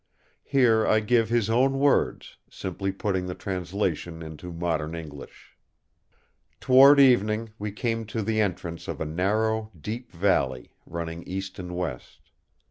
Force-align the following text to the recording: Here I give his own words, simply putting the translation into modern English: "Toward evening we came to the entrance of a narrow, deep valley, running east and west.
Here 0.43 0.87
I 0.87 0.99
give 0.99 1.29
his 1.29 1.47
own 1.47 1.77
words, 1.77 2.37
simply 2.49 2.91
putting 2.91 3.27
the 3.27 3.35
translation 3.35 4.23
into 4.23 4.51
modern 4.51 4.95
English: 4.95 5.51
"Toward 6.59 6.99
evening 6.99 7.51
we 7.59 7.71
came 7.71 8.05
to 8.05 8.23
the 8.23 8.41
entrance 8.41 8.87
of 8.87 8.99
a 8.99 9.05
narrow, 9.05 9.71
deep 9.79 10.11
valley, 10.11 10.71
running 10.87 11.21
east 11.27 11.59
and 11.59 11.75
west. 11.77 12.31